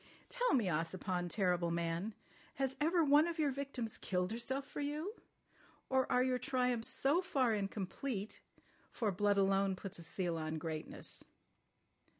[0.29, 2.15] "Tell me, Ossipon, terrible man,
[2.55, 7.53] has ever one of your victims killed herself for you—or are your triumphs so far
[7.53, 11.23] incomplete—for blood alone puts a seal on greatness?